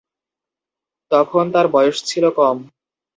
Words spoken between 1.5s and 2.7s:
তাঁর বয়স ছিল কম।